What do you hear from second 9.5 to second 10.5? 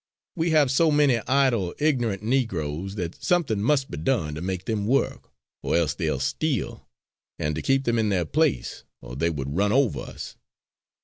run over us.